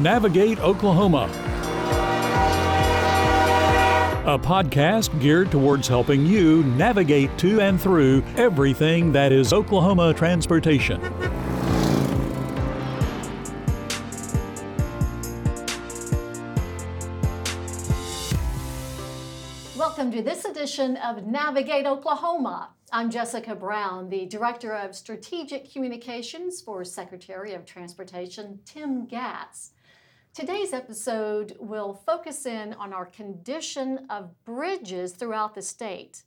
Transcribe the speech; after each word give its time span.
Navigate 0.00 0.58
Oklahoma, 0.60 1.24
a 4.24 4.38
podcast 4.38 5.20
geared 5.20 5.50
towards 5.50 5.86
helping 5.86 6.24
you 6.24 6.64
navigate 6.64 7.36
to 7.36 7.60
and 7.60 7.78
through 7.78 8.22
everything 8.38 9.12
that 9.12 9.30
is 9.30 9.52
Oklahoma 9.52 10.14
transportation. 10.14 11.02
Welcome 19.76 20.10
to 20.12 20.22
this 20.22 20.46
edition 20.46 20.96
of 20.96 21.26
Navigate 21.26 21.84
Oklahoma. 21.84 22.70
I'm 22.90 23.10
Jessica 23.10 23.54
Brown, 23.54 24.08
the 24.08 24.24
Director 24.24 24.72
of 24.74 24.96
Strategic 24.96 25.70
Communications 25.70 26.62
for 26.62 26.86
Secretary 26.86 27.52
of 27.52 27.66
Transportation 27.66 28.60
Tim 28.64 29.06
Gatz. 29.06 29.72
Today's 30.32 30.72
episode 30.72 31.56
will 31.58 31.92
focus 32.06 32.46
in 32.46 32.72
on 32.74 32.92
our 32.92 33.04
condition 33.04 34.06
of 34.08 34.30
bridges 34.44 35.12
throughout 35.12 35.56
the 35.56 35.60
state. 35.60 36.22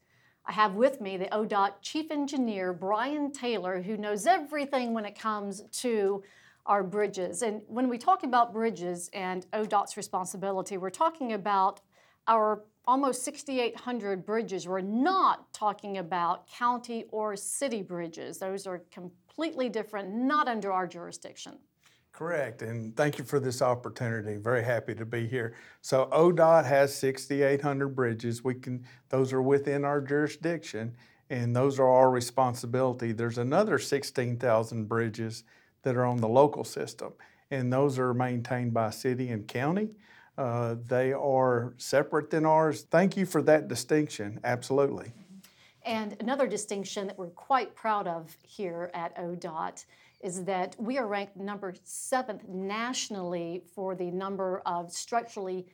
I 0.45 0.51
have 0.51 0.75
with 0.75 0.99
me 0.99 1.15
the 1.15 1.27
ODOT 1.27 1.75
Chief 1.81 2.11
Engineer 2.11 2.73
Brian 2.73 3.31
Taylor, 3.31 3.81
who 3.81 3.95
knows 3.95 4.27
everything 4.27 4.93
when 4.93 5.05
it 5.05 5.17
comes 5.17 5.61
to 5.79 6.21
our 6.65 6.83
bridges. 6.83 7.43
And 7.43 7.61
when 7.67 7.87
we 7.87 7.97
talk 7.97 8.25
about 8.25 8.51
bridges 8.51 9.09
and 9.13 9.49
ODOT's 9.51 9.95
responsibility, 9.95 10.75
we're 10.75 10.89
talking 10.89 11.31
about 11.31 11.79
our 12.27 12.65
almost 12.85 13.23
6,800 13.23 14.25
bridges. 14.25 14.67
We're 14.67 14.81
not 14.81 15.53
talking 15.53 15.99
about 15.99 16.45
county 16.49 17.05
or 17.07 17.37
city 17.37 17.81
bridges. 17.81 18.37
Those 18.37 18.67
are 18.67 18.79
completely 18.91 19.69
different, 19.69 20.13
not 20.13 20.49
under 20.49 20.73
our 20.73 20.87
jurisdiction. 20.87 21.57
Correct, 22.13 22.61
and 22.61 22.95
thank 22.95 23.17
you 23.17 23.23
for 23.25 23.39
this 23.39 23.59
opportunity. 23.59 24.37
Very 24.37 24.63
happy 24.63 24.93
to 24.93 25.03
be 25.03 25.25
here. 25.27 25.55
So 25.81 26.07
ODOT 26.11 26.63
has 26.63 26.93
6,800 26.95 27.89
bridges. 27.95 28.43
We 28.43 28.53
can; 28.53 28.85
those 29.09 29.33
are 29.33 29.41
within 29.41 29.83
our 29.83 29.99
jurisdiction, 29.99 30.95
and 31.31 31.55
those 31.55 31.79
are 31.79 31.87
our 31.89 32.11
responsibility. 32.11 33.13
There's 33.13 33.39
another 33.39 33.79
16,000 33.79 34.85
bridges 34.87 35.43
that 35.81 35.95
are 35.95 36.05
on 36.05 36.17
the 36.17 36.27
local 36.27 36.63
system, 36.63 37.13
and 37.49 37.73
those 37.73 37.97
are 37.97 38.13
maintained 38.13 38.75
by 38.75 38.91
city 38.91 39.29
and 39.29 39.47
county. 39.47 39.89
Uh, 40.37 40.75
they 40.85 41.13
are 41.13 41.73
separate 41.77 42.29
than 42.29 42.45
ours. 42.45 42.83
Thank 42.91 43.17
you 43.17 43.25
for 43.25 43.41
that 43.41 43.67
distinction. 43.67 44.39
Absolutely. 44.43 45.13
And 45.85 46.15
another 46.19 46.47
distinction 46.47 47.07
that 47.07 47.17
we're 47.17 47.27
quite 47.27 47.75
proud 47.75 48.07
of 48.07 48.35
here 48.41 48.89
at 48.93 49.15
ODOT 49.17 49.85
is 50.21 50.45
that 50.45 50.75
we 50.79 50.97
are 50.97 51.07
ranked 51.07 51.35
number 51.35 51.73
seventh 51.83 52.47
nationally 52.47 53.63
for 53.75 53.93
the 53.93 54.09
number 54.09 54.61
of 54.65 54.91
structurally 54.91 55.65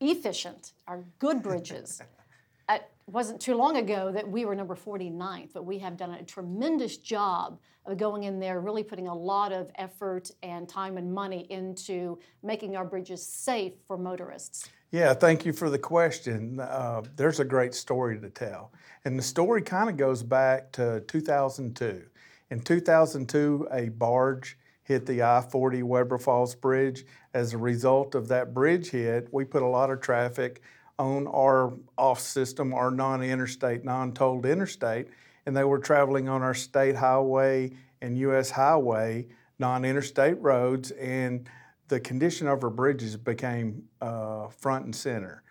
efficient, 0.00 0.72
our 0.88 1.04
good 1.18 1.42
bridges. 1.42 2.00
it 2.70 2.90
wasn't 3.06 3.40
too 3.40 3.54
long 3.54 3.76
ago 3.76 4.10
that 4.10 4.26
we 4.26 4.46
were 4.46 4.54
number 4.54 4.74
49th, 4.74 5.50
but 5.52 5.66
we 5.66 5.78
have 5.78 5.98
done 5.98 6.12
a 6.12 6.22
tremendous 6.22 6.96
job 6.96 7.58
of 7.84 7.98
going 7.98 8.24
in 8.24 8.40
there, 8.40 8.60
really 8.60 8.82
putting 8.82 9.08
a 9.08 9.14
lot 9.14 9.52
of 9.52 9.70
effort 9.76 10.30
and 10.42 10.68
time 10.68 10.96
and 10.96 11.12
money 11.12 11.46
into 11.50 12.18
making 12.42 12.76
our 12.76 12.84
bridges 12.84 13.24
safe 13.24 13.74
for 13.86 13.98
motorists. 13.98 14.70
Yeah, 14.92 15.14
thank 15.14 15.44
you 15.44 15.52
for 15.52 15.68
the 15.68 15.78
question. 15.78 16.60
Uh, 16.60 17.02
there's 17.16 17.40
a 17.40 17.44
great 17.44 17.74
story 17.74 18.20
to 18.20 18.30
tell. 18.30 18.72
And 19.04 19.18
the 19.18 19.22
story 19.22 19.62
kind 19.62 19.90
of 19.90 19.96
goes 19.96 20.22
back 20.22 20.70
to 20.72 21.00
2002. 21.08 22.02
In 22.50 22.60
2002, 22.60 23.68
a 23.72 23.88
barge 23.88 24.56
hit 24.84 25.04
the 25.04 25.22
I 25.24 25.40
40 25.40 25.82
Webbers 25.82 26.22
Falls 26.22 26.54
Bridge. 26.54 27.04
As 27.34 27.52
a 27.52 27.58
result 27.58 28.14
of 28.14 28.28
that 28.28 28.54
bridge 28.54 28.90
hit, 28.90 29.28
we 29.32 29.44
put 29.44 29.62
a 29.62 29.66
lot 29.66 29.90
of 29.90 30.00
traffic 30.00 30.62
on 30.98 31.26
our 31.26 31.74
off 31.98 32.20
system, 32.20 32.72
our 32.72 32.92
non 32.92 33.22
interstate, 33.22 33.84
non 33.84 34.12
tolled 34.12 34.46
interstate, 34.46 35.08
and 35.44 35.56
they 35.56 35.64
were 35.64 35.80
traveling 35.80 36.28
on 36.28 36.42
our 36.42 36.54
state 36.54 36.94
highway 36.94 37.72
and 38.00 38.16
U.S. 38.18 38.50
highway, 38.50 39.26
non 39.58 39.84
interstate 39.84 40.40
roads, 40.40 40.92
and 40.92 41.48
the 41.88 42.00
condition 42.00 42.48
of 42.48 42.62
our 42.64 42.70
bridges 42.70 43.16
became 43.16 43.84
uh, 44.00 44.48
front 44.48 44.84
and 44.84 44.94
center. 44.94 45.42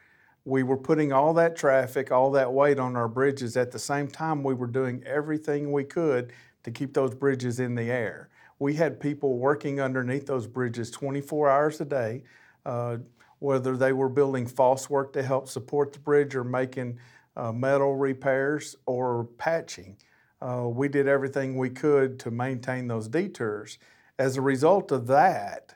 We 0.44 0.63
were 0.63 0.78
putting 0.78 1.12
all 1.12 1.34
that 1.35 1.56
traffic, 1.56 2.12
all 2.12 2.31
that 2.31 2.51
weight 2.51 2.78
on 2.78 2.96
our 2.96 3.07
bridges. 3.07 3.57
At 3.57 3.72
the 3.72 3.79
same 3.79 4.07
time, 4.07 4.44
we 4.44 4.53
were 4.53 4.68
doing 4.68 5.03
everything 5.06 5.72
we 5.72 5.84
could 5.84 6.34
to 6.63 6.72
keep 6.72 6.94
those 6.94 7.16
bridges 7.16 7.59
in 7.59 7.75
the 7.75 7.90
air. 7.91 8.29
We 8.59 8.75
had 8.75 9.00
people 9.00 9.38
working 9.38 9.81
underneath 9.81 10.28
those 10.28 10.47
bridges 10.47 10.91
24 10.91 11.50
hours 11.50 11.81
a 11.81 11.85
day, 11.85 12.24
uh, 12.66 12.97
whether 13.40 13.75
they 13.75 13.94
were 13.94 14.09
building 14.09 14.45
false 14.45 14.90
work 14.90 15.13
to 15.13 15.24
help 15.24 15.50
support 15.50 15.94
the 15.94 16.00
bridge 16.00 16.35
or 16.35 16.44
making 16.44 17.00
uh, 17.35 17.51
metal 17.51 17.95
repairs 17.95 18.75
or 18.85 19.25
patching. 19.38 19.97
Uh, 20.41 20.68
we 20.68 20.88
did 20.88 21.07
everything 21.07 21.57
we 21.57 21.69
could 21.69 22.19
to 22.19 22.31
maintain 22.31 22.88
those 22.88 23.07
detours. 23.07 23.78
As 24.18 24.38
a 24.38 24.41
result 24.41 24.91
of 24.91 25.07
that, 25.07 25.75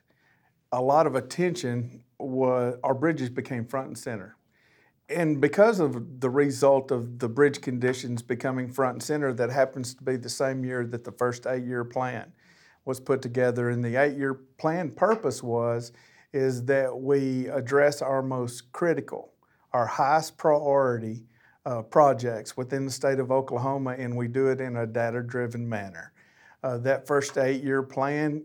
a 0.71 0.81
lot 0.81 1.07
of 1.07 1.15
attention 1.15 2.03
was 2.19 2.75
our 2.83 2.93
bridges 2.93 3.29
became 3.29 3.65
front 3.65 3.87
and 3.87 3.97
center 3.97 4.35
and 5.09 5.41
because 5.41 5.79
of 5.79 6.19
the 6.21 6.29
result 6.29 6.91
of 6.91 7.17
the 7.17 7.27
bridge 7.27 7.61
conditions 7.61 8.21
becoming 8.21 8.69
front 8.69 8.95
and 8.95 9.03
center, 9.03 9.33
that 9.33 9.49
happens 9.49 9.95
to 9.95 10.03
be 10.03 10.17
the 10.17 10.29
same 10.29 10.63
year 10.63 10.85
that 10.85 11.03
the 11.03 11.11
first 11.11 11.47
eight-year 11.47 11.83
plan 11.83 12.31
was 12.85 12.99
put 12.99 13.21
together. 13.21 13.69
And 13.69 13.83
the 13.83 13.95
eight-year 13.95 14.35
plan 14.57 14.91
purpose 14.91 15.41
was 15.41 15.91
is 16.31 16.65
that 16.65 16.95
we 16.95 17.47
address 17.47 18.03
our 18.03 18.21
most 18.21 18.71
critical, 18.71 19.33
our 19.73 19.87
highest 19.87 20.37
priority 20.37 21.23
uh, 21.65 21.81
projects 21.81 22.55
within 22.55 22.85
the 22.85 22.91
state 22.91 23.19
of 23.19 23.31
Oklahoma, 23.31 23.95
and 23.97 24.15
we 24.15 24.27
do 24.27 24.47
it 24.47 24.61
in 24.61 24.77
a 24.77 24.85
data-driven 24.85 25.67
manner. 25.67 26.13
Uh, 26.61 26.77
that 26.77 27.07
first 27.07 27.35
eight-year 27.37 27.81
plan 27.81 28.43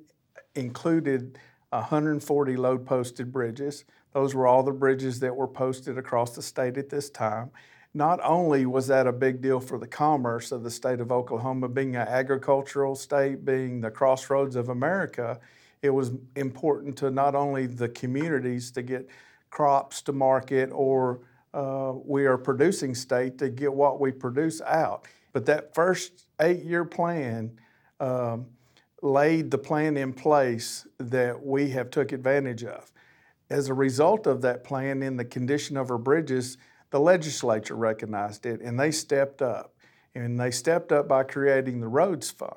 included 0.55 1.39
140 1.75 2.57
load 2.57 2.87
posted 2.87 3.33
bridges. 3.33 3.85
Those 4.13 4.35
were 4.35 4.47
all 4.47 4.63
the 4.63 4.73
bridges 4.73 5.21
that 5.21 5.35
were 5.35 5.49
posted 5.49 5.99
across 5.99 6.35
the 6.35 6.43
state 6.43 6.77
at 6.79 6.89
this 6.89 7.11
time. 7.11 7.51
Not 7.95 8.21
only 8.23 8.67
was 8.67 8.87
that 8.89 9.07
a 9.07 9.13
big 9.13 9.41
deal 9.41 9.61
for 9.61 9.79
the 9.79 9.87
commerce 9.87 10.53
of 10.53 10.63
the 10.63 10.71
state 10.71 11.01
of 11.01 11.13
Oklahoma, 11.13 11.69
being 11.69 11.97
an 11.97 12.09
agricultural 12.09 12.95
state, 12.97 13.45
being 13.45 13.81
the 13.81 13.91
crossroads 13.91 14.57
of 14.57 14.69
America, 14.69 15.39
it 15.83 15.91
was 15.91 16.13
important 16.37 16.97
to 16.99 17.11
not 17.11 17.35
only 17.35 17.67
the 17.67 17.89
communities 17.89 18.71
to 18.73 18.83
get 18.83 19.09
crops 19.51 20.03
to 20.03 20.13
market 20.13 20.71
or 20.73 21.21
uh, 21.53 21.93
we 22.05 22.27
are 22.27 22.37
producing 22.37 22.95
state 22.95 23.39
to 23.39 23.49
get 23.49 23.73
what 23.73 24.01
we 24.01 24.11
produce 24.11 24.61
out. 24.63 25.07
But 25.33 25.47
that 25.47 25.75
first 25.75 26.27
eight 26.41 26.65
year 26.65 26.85
plan 26.85 27.59
um, 28.01 28.47
laid 29.05 29.51
the 29.51 29.59
plan 29.59 29.99
in 29.99 30.15
place 30.15 30.87
that 30.99 31.45
we 31.45 31.71
have 31.71 31.91
took 31.91 32.11
advantage 32.11 32.65
of. 32.65 32.91
As 33.51 33.69
a 33.69 33.75
result 33.75 34.27
of 34.27 34.41
that 34.41 34.65
plan 34.65 35.03
in 35.03 35.19
the 35.19 35.27
condition 35.27 35.77
of 35.77 35.91
our 35.91 35.99
bridges, 35.99 36.57
the 36.91 36.99
legislature 36.99 37.77
recognized 37.77 38.47
it 38.47 38.63
and 38.63 38.81
they 38.81 38.91
stepped 38.91 39.43
up. 39.43 39.75
And 40.15 40.41
they 40.41 40.51
stepped 40.51 40.91
up 40.91 41.07
by 41.07 41.25
creating 41.25 41.81
the 41.81 41.89
Roads 41.89 42.31
Fund. 42.31 42.53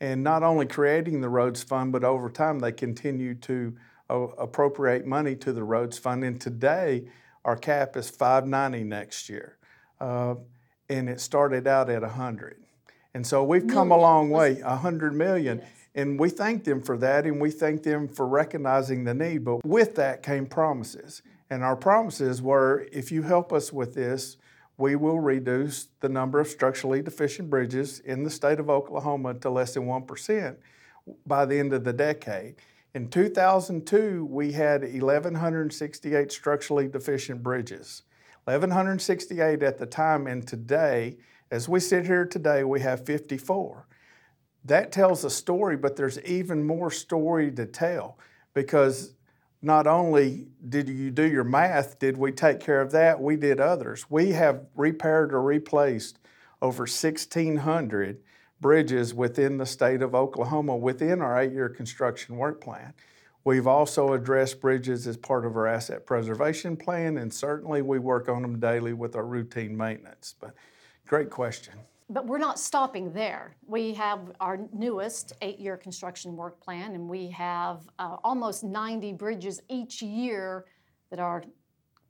And 0.00 0.24
not 0.24 0.42
only 0.42 0.66
creating 0.66 1.20
the 1.20 1.28
Roads 1.28 1.62
Fund, 1.62 1.92
but 1.92 2.02
over 2.02 2.28
time 2.28 2.58
they 2.58 2.72
continued 2.72 3.40
to 3.42 3.76
uh, 4.10 4.14
appropriate 4.14 5.06
money 5.06 5.36
to 5.36 5.52
the 5.52 5.62
Roads 5.62 5.98
Fund. 5.98 6.24
And 6.24 6.40
today, 6.40 7.04
our 7.44 7.56
cap 7.56 7.96
is 7.96 8.10
590 8.10 8.84
next 8.84 9.28
year. 9.28 9.58
Uh, 10.00 10.36
and 10.88 11.08
it 11.08 11.20
started 11.20 11.68
out 11.68 11.88
at 11.88 12.02
100. 12.02 12.63
And 13.14 13.26
so 13.26 13.44
we've 13.44 13.66
come 13.66 13.92
a 13.92 13.96
long 13.96 14.30
way, 14.30 14.54
100 14.54 15.14
million. 15.14 15.58
Yes. 15.58 15.68
And 15.94 16.18
we 16.18 16.28
thank 16.28 16.64
them 16.64 16.82
for 16.82 16.96
that 16.98 17.24
and 17.24 17.40
we 17.40 17.52
thank 17.52 17.84
them 17.84 18.08
for 18.08 18.26
recognizing 18.26 19.04
the 19.04 19.14
need. 19.14 19.44
But 19.44 19.64
with 19.64 19.94
that 19.94 20.22
came 20.22 20.46
promises. 20.46 21.22
And 21.48 21.62
our 21.62 21.76
promises 21.76 22.42
were 22.42 22.88
if 22.92 23.12
you 23.12 23.22
help 23.22 23.52
us 23.52 23.72
with 23.72 23.94
this, 23.94 24.36
we 24.76 24.96
will 24.96 25.20
reduce 25.20 25.88
the 26.00 26.08
number 26.08 26.40
of 26.40 26.48
structurally 26.48 27.00
deficient 27.00 27.48
bridges 27.48 28.00
in 28.00 28.24
the 28.24 28.30
state 28.30 28.58
of 28.58 28.68
Oklahoma 28.68 29.34
to 29.34 29.50
less 29.50 29.74
than 29.74 29.84
1% 29.84 30.56
by 31.24 31.44
the 31.44 31.58
end 31.58 31.72
of 31.72 31.84
the 31.84 31.92
decade. 31.92 32.56
In 32.94 33.08
2002, 33.08 34.24
we 34.24 34.52
had 34.52 34.82
1,168 34.82 36.32
structurally 36.32 36.88
deficient 36.88 37.42
bridges. 37.42 38.02
1,168 38.44 39.62
at 39.62 39.78
the 39.78 39.86
time, 39.86 40.26
and 40.26 40.46
today, 40.46 41.16
as 41.50 41.68
we 41.68 41.80
sit 41.80 42.06
here 42.06 42.26
today, 42.26 42.64
we 42.64 42.80
have 42.80 43.04
54 43.04 43.86
that 44.64 44.92
tells 44.92 45.24
a 45.24 45.30
story, 45.30 45.76
but 45.76 45.96
there's 45.96 46.18
even 46.22 46.66
more 46.66 46.90
story 46.90 47.50
to 47.52 47.66
tell 47.66 48.18
because 48.54 49.14
not 49.60 49.86
only 49.86 50.48
did 50.68 50.88
you 50.88 51.10
do 51.10 51.24
your 51.24 51.44
math, 51.44 51.98
did 51.98 52.16
we 52.16 52.32
take 52.32 52.60
care 52.60 52.80
of 52.80 52.90
that? 52.92 53.20
We 53.20 53.36
did 53.36 53.60
others. 53.60 54.10
We 54.10 54.30
have 54.32 54.66
repaired 54.74 55.32
or 55.32 55.42
replaced 55.42 56.18
over 56.62 56.82
1,600 56.82 58.20
bridges 58.60 59.12
within 59.12 59.58
the 59.58 59.66
state 59.66 60.00
of 60.00 60.14
Oklahoma 60.14 60.76
within 60.76 61.20
our 61.20 61.38
eight 61.40 61.52
year 61.52 61.68
construction 61.68 62.36
work 62.36 62.62
plan. 62.62 62.94
We've 63.44 63.66
also 63.66 64.14
addressed 64.14 64.62
bridges 64.62 65.06
as 65.06 65.18
part 65.18 65.44
of 65.44 65.54
our 65.54 65.66
asset 65.66 66.06
preservation 66.06 66.78
plan, 66.78 67.18
and 67.18 67.32
certainly 67.32 67.82
we 67.82 67.98
work 67.98 68.30
on 68.30 68.40
them 68.40 68.58
daily 68.58 68.94
with 68.94 69.16
our 69.16 69.26
routine 69.26 69.76
maintenance. 69.76 70.34
But 70.40 70.54
great 71.06 71.30
question. 71.30 71.74
But 72.10 72.26
we're 72.26 72.38
not 72.38 72.58
stopping 72.58 73.12
there. 73.12 73.56
We 73.66 73.94
have 73.94 74.32
our 74.40 74.60
newest 74.72 75.32
eight 75.40 75.58
year 75.58 75.76
construction 75.76 76.36
work 76.36 76.60
plan, 76.60 76.94
and 76.94 77.08
we 77.08 77.28
have 77.30 77.88
uh, 77.98 78.16
almost 78.22 78.62
90 78.62 79.14
bridges 79.14 79.62
each 79.68 80.02
year 80.02 80.66
that 81.10 81.18
are 81.18 81.44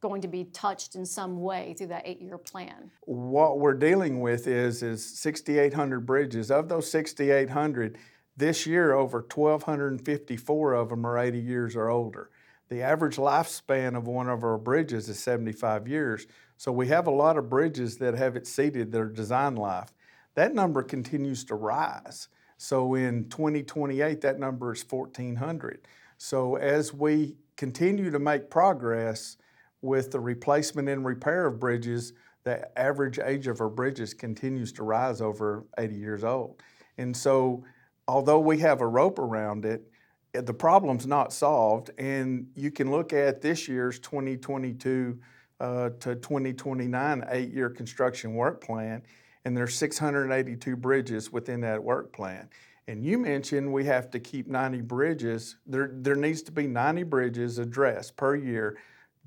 going 0.00 0.20
to 0.20 0.28
be 0.28 0.44
touched 0.44 0.96
in 0.96 1.06
some 1.06 1.40
way 1.40 1.74
through 1.78 1.86
that 1.86 2.02
eight 2.04 2.20
year 2.20 2.36
plan. 2.36 2.90
What 3.02 3.60
we're 3.60 3.72
dealing 3.72 4.20
with 4.20 4.46
is, 4.46 4.82
is 4.82 5.02
6,800 5.18 6.04
bridges. 6.04 6.50
Of 6.50 6.68
those 6.68 6.90
6,800, 6.90 7.96
this 8.36 8.66
year, 8.66 8.94
over 8.94 9.18
1,254 9.20 10.72
of 10.74 10.88
them 10.88 11.06
are 11.06 11.18
80 11.18 11.38
years 11.38 11.76
or 11.76 11.88
older. 11.88 12.30
The 12.68 12.82
average 12.82 13.16
lifespan 13.16 13.96
of 13.96 14.06
one 14.06 14.28
of 14.28 14.42
our 14.42 14.58
bridges 14.58 15.08
is 15.08 15.18
75 15.20 15.86
years. 15.86 16.26
So 16.56 16.72
we 16.72 16.88
have 16.88 17.06
a 17.06 17.10
lot 17.10 17.36
of 17.36 17.48
bridges 17.48 17.98
that 17.98 18.14
have 18.14 18.36
exceeded 18.36 18.92
their 18.92 19.06
design 19.06 19.56
life. 19.56 19.92
That 20.34 20.54
number 20.54 20.82
continues 20.82 21.44
to 21.44 21.54
rise. 21.54 22.28
So 22.56 22.94
in 22.94 23.28
2028, 23.28 24.20
that 24.20 24.38
number 24.38 24.72
is 24.72 24.84
1,400. 24.88 25.86
So 26.18 26.56
as 26.56 26.94
we 26.94 27.36
continue 27.56 28.10
to 28.10 28.18
make 28.18 28.50
progress 28.50 29.36
with 29.82 30.10
the 30.10 30.20
replacement 30.20 30.88
and 30.88 31.04
repair 31.04 31.46
of 31.46 31.60
bridges, 31.60 32.12
the 32.44 32.78
average 32.78 33.18
age 33.18 33.46
of 33.46 33.60
our 33.60 33.68
bridges 33.68 34.14
continues 34.14 34.72
to 34.72 34.82
rise 34.82 35.20
over 35.20 35.64
80 35.78 35.94
years 35.94 36.24
old. 36.24 36.62
And 36.98 37.16
so 37.16 37.64
although 38.06 38.40
we 38.40 38.58
have 38.58 38.80
a 38.80 38.86
rope 38.86 39.18
around 39.18 39.64
it, 39.64 39.90
eh, 40.34 40.40
the 40.40 40.54
problem's 40.54 41.06
not 41.06 41.32
solved. 41.32 41.90
And 41.98 42.48
you 42.54 42.70
can 42.70 42.90
look 42.90 43.12
at 43.12 43.40
this 43.40 43.66
year's 43.68 43.98
2022 43.98 45.18
uh, 45.64 45.88
to 46.00 46.14
2029 46.14 47.24
eight 47.30 47.50
year 47.50 47.70
construction 47.70 48.34
work 48.34 48.62
plan, 48.62 49.02
and 49.46 49.56
there's 49.56 49.74
682 49.74 50.76
bridges 50.76 51.32
within 51.32 51.62
that 51.62 51.82
work 51.82 52.12
plan. 52.12 52.50
And 52.86 53.02
you 53.02 53.16
mentioned 53.16 53.72
we 53.72 53.86
have 53.86 54.10
to 54.10 54.20
keep 54.20 54.46
90 54.46 54.82
bridges. 54.82 55.56
There, 55.66 55.90
there 55.90 56.16
needs 56.16 56.42
to 56.42 56.52
be 56.52 56.66
90 56.66 57.04
bridges 57.04 57.58
addressed 57.58 58.14
per 58.18 58.36
year 58.36 58.76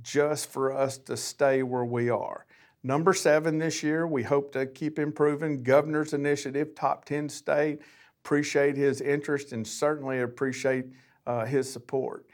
just 0.04 0.52
for 0.52 0.72
us 0.72 1.00
to 1.00 1.18
stay 1.18 1.64
where 1.64 1.86
we 1.86 2.12
are. 2.12 2.46
Number 2.84 3.16
seven 3.16 3.58
this 3.58 3.82
year, 3.82 4.06
we 4.06 4.22
hope 4.22 4.52
to 4.52 4.68
keep 4.68 5.00
improving. 5.00 5.64
Governor's 5.64 6.14
initiative, 6.14 6.76
top 6.76 7.06
10 7.06 7.30
state 7.30 7.80
appreciate 8.24 8.78
his 8.78 9.02
interest 9.02 9.54
and 9.54 9.66
certainly 9.66 10.20
appreciate 10.20 10.86
uh, 11.26 11.46
his 11.46 11.72
support. 11.72 12.28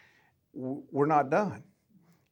We're 0.53 1.05
not 1.05 1.29
done. 1.29 1.63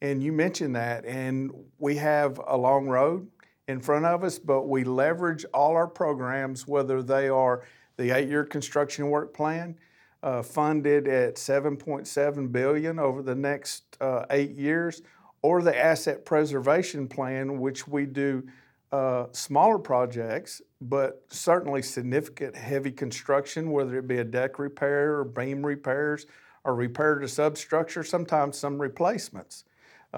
And 0.02 0.24
you 0.24 0.32
mentioned 0.32 0.76
that, 0.76 1.06
and 1.06 1.52
we 1.78 1.96
have 1.98 2.42
a 2.48 2.58
long 2.58 2.88
road 2.88 3.28
in 3.68 3.80
front 3.80 4.06
of 4.06 4.24
us, 4.24 4.40
but 4.40 4.68
we 4.68 4.84
leverage 4.84 5.46
all 5.54 5.76
our 5.76 5.88
programs, 5.88 6.68
whether 6.68 7.04
they 7.04 7.30
are 7.30 7.64
the 7.98 8.10
eight-year 8.10 8.46
construction 8.46 9.10
work 9.10 9.32
plan, 9.34 9.78
uh, 10.24 10.42
funded 10.42 11.08
at 11.08 11.36
7.7 11.36 12.52
billion 12.52 12.98
over 12.98 13.22
the 13.22 13.36
next 13.36 13.98
uh, 14.02 14.26
eight 14.32 14.52
years, 14.52 15.04
or 15.44 15.62
the 15.62 15.78
asset 15.78 16.26
preservation 16.26 17.08
plan, 17.08 17.60
which 17.60 17.88
we 17.88 18.06
do 18.06 18.44
uh, 18.92 19.28
smaller 19.32 19.78
projects, 19.78 20.62
but 20.82 21.24
certainly 21.30 21.82
significant 21.82 22.56
heavy 22.56 22.92
construction, 22.92 23.72
whether 23.72 24.00
it 24.00 24.08
be 24.08 24.18
a 24.18 24.24
deck 24.24 24.58
repair 24.58 25.20
or 25.20 25.24
beam 25.24 25.64
repairs 25.64 26.26
or 26.64 26.76
repair 26.76 27.20
to 27.20 27.28
substructure, 27.28 28.04
sometimes 28.04 28.58
some 28.58 28.80
replacements 28.82 29.64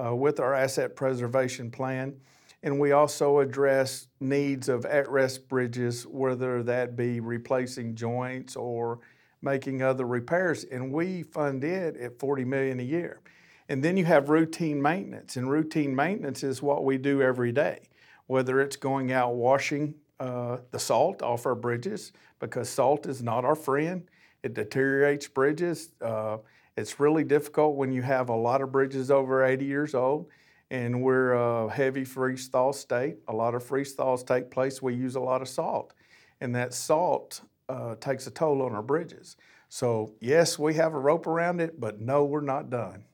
uh, 0.02 0.14
with 0.14 0.40
our 0.40 0.54
asset 0.54 0.96
preservation 0.96 1.70
plan. 1.70 2.14
And 2.62 2.80
we 2.80 2.92
also 2.92 3.40
address 3.40 4.08
needs 4.20 4.68
of 4.68 4.86
at-rest 4.86 5.48
bridges, 5.48 6.06
whether 6.06 6.62
that 6.62 6.96
be 6.96 7.20
replacing 7.20 7.94
joints 7.94 8.56
or 8.56 9.00
making 9.42 9.82
other 9.82 10.06
repairs. 10.06 10.64
And 10.64 10.90
we 10.90 11.22
fund 11.22 11.62
it 11.62 11.96
at 11.96 12.18
40 12.18 12.44
million 12.44 12.80
a 12.80 12.84
year. 12.84 13.20
And 13.68 13.82
then 13.82 13.96
you 13.96 14.04
have 14.04 14.28
routine 14.28 14.80
maintenance, 14.80 15.36
and 15.36 15.50
routine 15.50 15.94
maintenance 15.94 16.42
is 16.42 16.62
what 16.62 16.84
we 16.84 16.98
do 16.98 17.22
every 17.22 17.52
day 17.52 17.80
whether 18.26 18.60
it's 18.60 18.76
going 18.76 19.12
out 19.12 19.34
washing 19.34 19.94
uh, 20.20 20.58
the 20.70 20.78
salt 20.78 21.22
off 21.22 21.46
our 21.46 21.54
bridges, 21.54 22.12
because 22.38 22.68
salt 22.68 23.06
is 23.06 23.22
not 23.22 23.44
our 23.44 23.54
friend. 23.54 24.08
It 24.42 24.54
deteriorates 24.54 25.28
bridges. 25.28 25.90
Uh, 26.00 26.38
it's 26.76 26.98
really 26.98 27.24
difficult 27.24 27.76
when 27.76 27.92
you 27.92 28.02
have 28.02 28.28
a 28.28 28.34
lot 28.34 28.60
of 28.60 28.72
bridges 28.72 29.10
over 29.10 29.44
80 29.44 29.64
years 29.64 29.94
old, 29.94 30.26
and 30.70 31.02
we're 31.02 31.32
a 31.32 31.70
heavy 31.70 32.04
freeze 32.04 32.48
thaw 32.48 32.72
state. 32.72 33.18
A 33.28 33.32
lot 33.32 33.54
of 33.54 33.62
freeze 33.62 33.92
thaws 33.92 34.24
take 34.24 34.50
place. 34.50 34.82
We 34.82 34.94
use 34.94 35.14
a 35.14 35.20
lot 35.20 35.40
of 35.40 35.48
salt, 35.48 35.94
and 36.40 36.54
that 36.54 36.74
salt 36.74 37.42
uh, 37.68 37.94
takes 37.96 38.26
a 38.26 38.30
toll 38.30 38.62
on 38.62 38.74
our 38.74 38.82
bridges. 38.82 39.36
So, 39.68 40.14
yes, 40.20 40.58
we 40.58 40.74
have 40.74 40.94
a 40.94 40.98
rope 40.98 41.26
around 41.26 41.60
it, 41.60 41.80
but 41.80 42.00
no, 42.00 42.24
we're 42.24 42.40
not 42.40 42.70
done. 42.70 43.04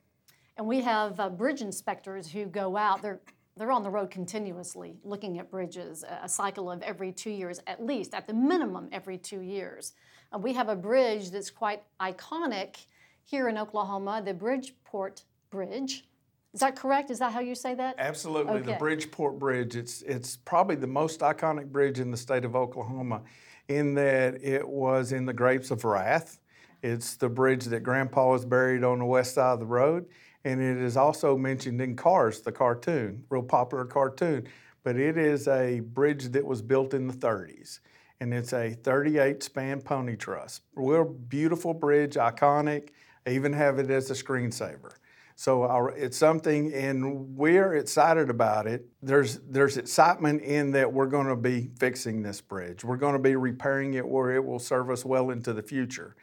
And 0.57 0.67
we 0.67 0.81
have 0.81 1.19
uh, 1.19 1.29
bridge 1.29 1.63
inspectors 1.63 2.31
who 2.31 2.47
go 2.47 2.77
out. 2.77 3.03
They're 3.03 3.21
they're 3.57 3.73
on 3.73 3.83
the 3.83 3.91
road 3.91 4.11
continuously 4.11 4.97
looking 5.05 5.39
at 5.39 5.51
bridges, 5.51 6.03
a 6.23 6.29
cycle 6.29 6.71
of 6.71 6.81
every 6.81 7.13
two 7.13 7.31
years, 7.31 7.61
at 7.67 7.85
least, 7.85 8.15
at 8.15 8.27
the 8.27 8.33
minimum, 8.33 8.89
every 8.91 9.19
two 9.19 9.41
years. 9.43 9.93
Uh, 10.33 10.39
we 10.39 10.55
have 10.55 10.71
a 10.71 10.77
bridge 10.77 11.31
that's 11.31 11.51
quite 11.51 11.83
iconic 12.01 12.87
here 13.31 13.49
in 13.49 13.57
Oklahoma, 13.57 14.21
the 14.25 14.35
Bridgeport 14.35 15.23
Bridge. 15.51 16.05
Is 16.53 16.61
that 16.61 16.75
correct? 16.75 17.11
Is 17.11 17.21
that 17.21 17.33
how 17.33 17.41
you 17.41 17.55
say 17.55 17.75
that? 17.75 17.95
Absolutely. 17.99 18.55
Okay. 18.55 18.73
The 18.73 18.79
Bridgeport 18.79 19.39
Bridge. 19.39 19.77
It's 19.77 20.03
it's 20.03 20.37
probably 20.37 20.75
the 20.75 20.89
most 20.89 21.21
iconic 21.21 21.67
bridge 21.67 22.01
in 22.01 22.11
the 22.11 22.17
state 22.17 22.45
of 22.45 22.57
Oklahoma 22.57 23.23
in 23.69 23.95
that 23.95 24.43
it 24.43 24.69
was 24.69 25.13
in 25.13 25.27
the 25.27 25.33
Grapes 25.33 25.71
of 25.71 25.85
Wrath. 25.85 26.41
It's 26.83 27.15
the 27.17 27.29
bridge 27.29 27.67
that 27.67 27.81
Grandpa 27.81 28.31
was 28.31 28.45
buried 28.45 28.83
on 28.83 28.99
the 28.99 29.05
west 29.05 29.35
side 29.35 29.53
of 29.53 29.61
the 29.61 29.67
road 29.67 30.07
and 30.45 30.61
it 30.61 30.79
is 30.79 30.97
also 30.97 31.37
mentioned 31.37 31.81
in 31.81 31.97
Cars, 31.97 32.41
the 32.41 32.53
cartoon, 32.53 33.25
real 33.29 33.43
popular 33.43 33.85
cartoon. 33.85 34.47
But 34.83 34.97
it 34.97 35.19
is 35.19 35.47
a 35.47 35.81
bridge 35.81 36.29
that 36.33 36.45
was 36.45 36.63
built 36.63 36.95
in 36.95 37.07
the 37.07 37.13
30s, 37.13 37.81
and 38.21 38.33
it's 38.33 38.55
a 38.55 38.71
38 38.71 39.43
span 39.43 39.83
pony 39.83 40.17
truss. 40.17 40.63
Real 40.75 41.05
beautiful 41.05 41.75
bridge, 41.75 42.15
iconic. 42.15 42.89
Even 43.31 43.53
have 43.53 43.79
it 43.79 43.91
as 43.91 44.11
a 44.11 44.15
screensaver. 44.15 44.93
So 45.37 45.63
our, 45.63 45.91
it's 45.93 46.19
something, 46.19 46.73
and 46.75 47.35
we're 47.35 47.77
excited 47.77 48.29
about 48.29 48.67
it. 48.67 48.87
There's 49.03 49.39
there's 49.39 49.79
excitement 49.79 50.43
in 50.43 50.73
that 50.73 50.93
we're 50.93 51.07
going 51.07 51.29
to 51.29 51.37
be 51.37 51.71
fixing 51.79 52.23
this 52.23 52.43
bridge. 52.43 52.85
We're 52.85 52.99
going 52.99 53.15
to 53.15 53.23
be 53.23 53.37
repairing 53.37 53.95
it 53.95 54.07
where 54.07 54.33
it 54.33 54.45
will 54.45 54.59
serve 54.59 54.91
us 54.91 55.03
well 55.03 55.31
into 55.31 55.55
the 55.55 55.63
future. 55.63 56.15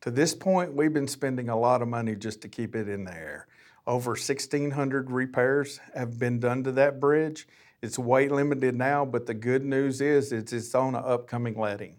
To 0.00 0.10
this 0.10 0.34
point, 0.34 0.74
we've 0.74 0.92
been 0.92 1.06
spending 1.06 1.50
a 1.50 1.58
lot 1.58 1.82
of 1.82 1.88
money 1.88 2.16
just 2.16 2.40
to 2.42 2.48
keep 2.48 2.74
it 2.74 2.88
in 2.88 3.04
the 3.04 3.12
air. 3.12 3.46
Over 3.86 4.12
1,600 4.12 5.10
repairs 5.10 5.78
have 5.94 6.18
been 6.18 6.40
done 6.40 6.64
to 6.64 6.72
that 6.72 6.98
bridge. 6.98 7.46
It's 7.82 7.98
weight 7.98 8.32
limited 8.32 8.74
now, 8.74 9.04
but 9.04 9.26
the 9.26 9.34
good 9.34 9.64
news 9.64 10.00
is 10.00 10.32
it's, 10.32 10.52
it's 10.52 10.74
on 10.74 10.94
an 10.94 11.02
upcoming 11.04 11.58
letting. 11.58 11.96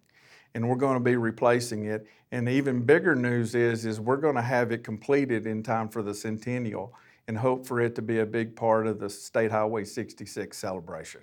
And 0.56 0.70
we're 0.70 0.76
going 0.76 0.96
to 0.96 1.04
be 1.04 1.16
replacing 1.16 1.86
it. 1.86 2.06
And 2.32 2.48
even 2.48 2.82
bigger 2.84 3.16
news 3.16 3.56
is, 3.56 3.86
is 3.86 4.00
we're 4.00 4.18
going 4.18 4.36
to 4.36 4.42
have 4.42 4.72
it 4.72 4.84
completed 4.84 5.48
in 5.48 5.64
time 5.64 5.90
for 5.90 6.02
the 6.02 6.14
centennial 6.14 6.94
and 7.28 7.38
hope 7.38 7.66
for 7.66 7.80
it 7.80 7.96
to 7.96 8.02
be 8.02 8.20
a 8.20 8.26
big 8.26 8.56
part 8.56 8.86
of 8.88 9.00
the 9.00 9.10
State 9.10 9.52
Highway 9.52 9.86
66 9.86 10.58
celebration. 10.58 11.22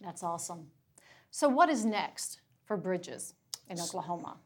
That's 0.00 0.22
awesome. 0.22 0.66
So, 1.30 1.48
what 1.48 1.68
is 1.68 1.84
next 1.84 2.40
for 2.64 2.76
bridges 2.76 3.34
in 3.68 3.80
Oklahoma? 3.80 4.38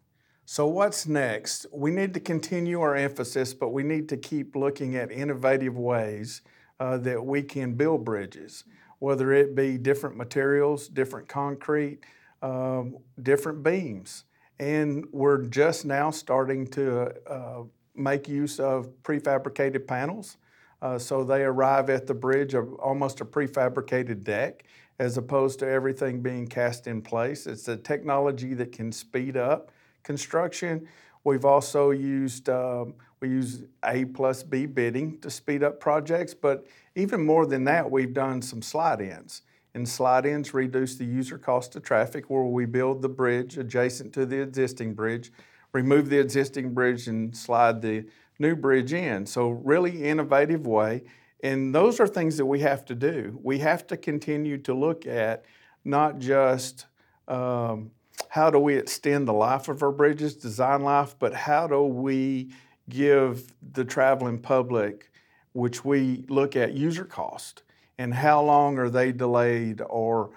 So, 0.45 0.67
what's 0.67 1.07
next? 1.07 1.67
We 1.73 1.91
need 1.91 2.15
to 2.15 2.21
continue 2.21 2.81
our 2.81 2.97
emphasis, 2.97 3.55
but 3.55 3.69
we 3.69 3.83
need 3.83 4.09
to 4.09 4.17
keep 4.17 4.57
looking 4.57 4.97
at 4.97 5.13
innovative 5.13 5.79
ways 5.79 6.43
uh, 6.81 6.99
that 6.99 7.25
we 7.25 7.43
can 7.43 7.75
build 7.75 8.05
bridges, 8.05 8.65
whether 8.99 9.33
it 9.33 9.55
be 9.55 9.79
different 9.79 10.17
materials, 10.17 10.89
different 10.89 11.29
concrete, 11.29 12.01
um, 12.43 12.99
different 13.23 13.63
beams. 13.63 14.25
And 14.59 15.07
we're 15.13 15.43
just 15.45 15.85
now 15.85 16.11
starting 16.11 16.67
to 16.69 17.15
uh, 17.27 17.63
make 17.95 18.29
use 18.29 18.61
of 18.61 18.89
prefabricated 19.03 19.87
panels. 19.87 20.37
Uh, 20.83 20.99
so 20.99 21.25
they 21.25 21.43
arrive 21.43 21.91
at 21.91 22.07
the 22.07 22.15
bridge 22.15 22.55
of 22.55 22.75
almost 22.75 23.21
a 23.21 23.25
prefabricated 23.25 24.25
deck 24.25 24.65
as 24.99 25.17
opposed 25.17 25.59
to 25.59 25.67
everything 25.67 26.21
being 26.21 26.47
cast 26.47 26.87
in 26.87 27.01
place. 27.01 27.47
It's 27.47 27.69
a 27.69 27.77
technology 27.77 28.55
that 28.55 28.73
can 28.73 28.93
speed 28.93 29.37
up 29.37 29.71
construction. 30.03 30.87
We've 31.25 31.45
also 31.45 31.91
used 31.91 32.49
um, 32.49 32.95
we 33.21 33.29
use 33.29 33.65
A 33.85 34.07
plus 34.07 34.43
B 34.43 34.67
bidding 34.67 35.19
to 35.21 35.31
speed 35.31 35.63
up 35.63 35.79
projects, 35.79 36.33
but 36.33 36.67
even 36.95 37.25
more 37.25 37.47
than 37.47 37.65
that, 37.65 37.91
we've 37.91 38.15
done 38.15 38.41
some 38.41 38.63
slide 38.63 39.01
ins. 39.01 39.43
And 39.75 39.89
slide 39.89 40.27
ins 40.27 40.53
reduce 40.53 40.97
the 40.97 41.05
user 41.05 41.39
cost 41.39 41.77
of 41.77 41.83
traffic 41.83 42.29
where 42.29 42.43
we 42.43 42.67
build 42.67 43.03
the 43.03 43.09
bridge 43.09 43.57
adjacent 43.57 44.13
to 44.15 44.27
the 44.27 44.41
existing 44.41 44.95
bridge, 44.95 45.33
remove 45.73 46.11
the 46.11 46.19
existing 46.19 46.75
bridge, 46.75 47.07
and 47.07 47.37
slide 47.37 47.81
the 47.81 48.05
new 48.39 48.57
bridge 48.57 48.93
in. 48.93 49.27
So, 49.27 49.51
really 49.51 50.05
innovative 50.05 50.67
way. 50.67 51.03
And 51.43 51.75
those 51.75 52.01
are 52.01 52.07
things 52.07 52.37
that 52.37 52.47
we 52.47 52.61
have 52.61 52.85
to 52.87 52.95
do. 52.95 53.39
We 53.43 53.59
have 53.61 53.87
to 53.89 53.97
continue 53.97 54.59
to 54.59 54.75
look 54.75 55.07
at 55.07 55.45
not 55.85 56.19
just 56.19 56.87
um, 57.29 57.93
how 58.29 58.51
do 58.51 58.59
we 58.59 58.77
extend 58.77 59.27
the 59.27 59.33
life 59.33 59.69
of 59.69 59.83
our 59.83 59.93
bridges, 59.93 60.35
design 60.35 60.83
life, 60.83 61.15
but 61.19 61.33
how 61.33 61.67
do 61.67 61.83
we 61.83 62.51
give 62.89 63.55
the 63.73 63.85
traveling 63.85 64.39
public, 64.39 65.11
which 65.53 65.85
we 65.85 66.25
look 66.29 66.57
at 66.57 66.75
user 66.75 67.05
cost 67.05 67.63
and 68.01 68.15
how 68.15 68.43
long 68.43 68.79
are 68.79 68.89
they 68.89 69.13
delayed 69.13 69.83
or 69.91 70.31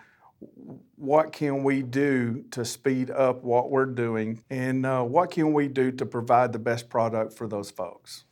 what 0.97 1.31
can 1.31 1.63
we 1.63 1.81
do 1.81 2.43
to 2.51 2.65
speed 2.65 3.09
up 3.09 3.41
what 3.41 3.71
we're 3.71 3.85
doing 3.85 4.43
and 4.49 4.85
uh, 4.85 5.01
what 5.01 5.31
can 5.31 5.53
we 5.53 5.69
do 5.69 5.89
to 5.89 6.05
provide 6.05 6.51
the 6.51 6.59
best 6.59 6.89
product 6.89 7.31
for 7.31 7.47
those 7.47 7.71
folks? 7.71 8.25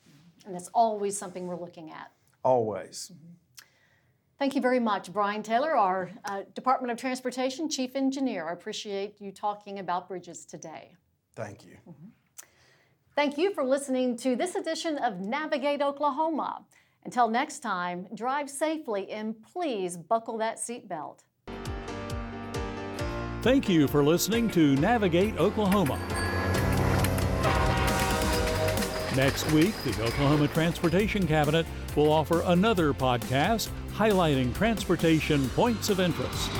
And 0.46 0.54
that's 0.54 0.68
always 0.74 1.18
something 1.18 1.48
we're 1.48 1.60
looking 1.60 1.92
at. 1.92 2.12
Always. 2.44 3.14
Mm-hmm. 3.14 3.34
thank 4.38 4.56
you 4.56 4.62
very 4.62 4.80
much 4.80 5.14
brian 5.14 5.44
taylor 5.44 5.74
our 5.78 6.12
uh, 6.26 6.42
department 6.54 6.92
of 6.92 6.98
transportation 6.98 7.70
chief 7.70 7.96
engineer. 7.96 8.50
I 8.50 8.52
appreciate 8.52 9.22
you 9.22 9.32
talking 9.32 9.80
about 9.80 10.10
bridges 10.10 10.46
today. 10.46 10.98
Thank 11.38 11.66
you. 11.66 11.78
Mm-hmm. 11.88 12.10
thank 13.16 13.38
you 13.38 13.54
for 13.54 13.64
listening 13.64 14.18
to 14.18 14.36
this 14.36 14.56
edition 14.56 14.98
of 14.98 15.22
navigate 15.22 15.82
oklahoma 15.82 16.66
until 17.04 17.28
next 17.28 17.60
time 17.60 18.08
drive 18.14 18.50
safely 18.50 19.10
and 19.12 19.36
please 19.44 19.98
buckle 19.98 20.38
that 20.38 20.58
seatbelt 20.58 21.20
Thank 23.42 23.68
you 23.68 23.88
for 23.88 24.04
listening 24.04 24.52
to 24.52 24.76
Navigate 24.76 25.40
Oklahoma. 25.40 25.98
Next 29.16 29.52
week, 29.52 29.74
the 29.84 30.04
Oklahoma 30.04 30.48
Transportation 30.50 31.26
Cabinet 31.26 31.66
will 31.96 32.12
offer 32.12 32.44
another 32.46 32.94
podcast 32.94 33.70
highlighting 33.96 34.54
transportation 34.54 35.50
points 35.50 35.90
of 35.90 36.00
interest. 36.00 36.52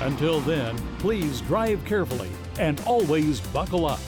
Until 0.00 0.40
then, 0.40 0.78
please 0.98 1.42
drive 1.42 1.84
carefully 1.84 2.30
and 2.58 2.80
always 2.86 3.40
buckle 3.40 3.84
up. 3.84 4.00